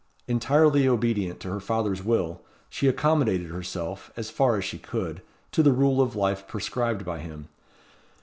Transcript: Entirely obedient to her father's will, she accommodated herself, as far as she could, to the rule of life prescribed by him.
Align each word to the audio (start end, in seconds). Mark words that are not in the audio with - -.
Entirely 0.27 0.87
obedient 0.87 1.39
to 1.41 1.49
her 1.51 1.59
father's 1.59 2.03
will, 2.03 2.41
she 2.71 2.87
accommodated 2.87 3.51
herself, 3.51 4.09
as 4.17 4.31
far 4.31 4.57
as 4.57 4.65
she 4.65 4.79
could, 4.79 5.21
to 5.51 5.61
the 5.61 5.71
rule 5.71 6.01
of 6.01 6.15
life 6.15 6.47
prescribed 6.47 7.05
by 7.05 7.19
him. 7.19 7.49